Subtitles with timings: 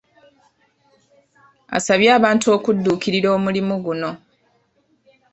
[1.77, 4.11] Asabye abantu okudduukirira omulimu guno.